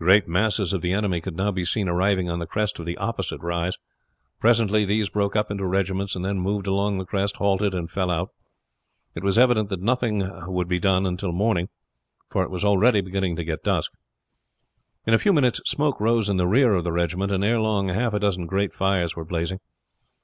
[0.00, 2.96] Great masses of the enemy could now be seen arriving on the crest of the
[2.96, 3.76] opposite rise.
[4.40, 8.10] Presently, these broke up into regiments, and then moved along the crest, halted, and fell
[8.10, 8.30] out.
[9.14, 11.68] It was evident that nothing would be done till next morning,
[12.32, 13.92] for it was already beginning to get dusk.
[15.06, 17.90] In a few minutes smoke rose in the rear of the regiment, and ere long
[17.90, 19.60] half a dozen great fires were blazing.